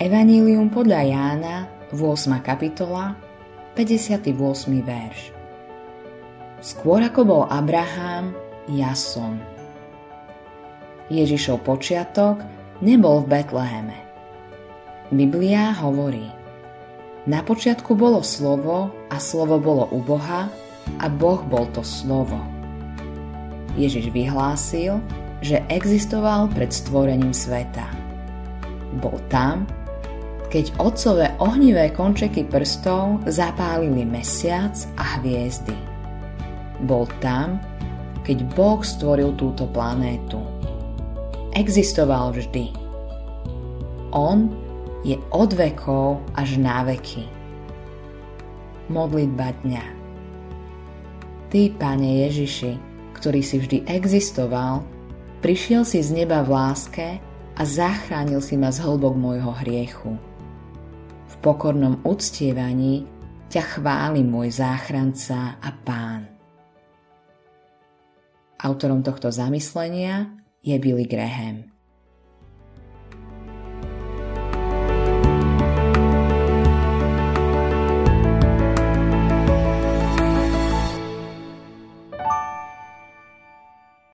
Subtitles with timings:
[0.00, 2.40] Evanílium podľa Jána, 8.
[2.40, 3.20] kapitola,
[3.76, 4.32] 58.
[4.80, 5.28] verš.
[6.64, 8.32] Skôr ako bol Abraham,
[8.72, 9.36] ja som.
[11.12, 12.40] Ježišov počiatok
[12.80, 13.98] nebol v Betleheme.
[15.12, 16.32] Biblia hovorí,
[17.28, 20.48] na počiatku bolo slovo a slovo bolo u Boha
[20.96, 22.40] a Boh bol to slovo.
[23.76, 24.96] Ježiš vyhlásil,
[25.44, 27.84] že existoval pred stvorením sveta.
[28.96, 29.68] Bol tam,
[30.50, 35.78] keď otcové ohnivé končeky prstov zapálili mesiac a hviezdy.
[36.82, 37.62] Bol tam,
[38.26, 40.42] keď Boh stvoril túto planétu.
[41.54, 42.74] Existoval vždy.
[44.10, 44.50] On
[45.06, 47.30] je od vekov až na veky.
[48.90, 49.86] Modlitba dňa
[51.46, 52.74] Ty, Pane Ježiši,
[53.14, 54.82] ktorý si vždy existoval,
[55.42, 57.22] prišiel si z neba v láske
[57.54, 60.18] a zachránil si ma z hlbok môjho hriechu
[61.40, 63.08] pokornom uctievaní
[63.48, 66.28] ťa chváli môj záchranca a pán.
[68.60, 71.79] Autorom tohto zamyslenia je Billy Graham.